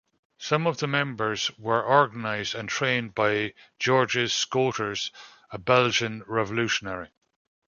Some 0.39 0.65
of 0.65 0.79
the 0.79 0.87
members 0.87 1.51
were 1.59 1.83
organized 1.83 2.55
and 2.55 2.67
trained 2.67 3.13
by 3.13 3.53
Georges 3.77 4.33
Schoeters, 4.33 5.11
a 5.51 5.59
Belgian 5.59 6.23
revolutionary. 6.25 7.09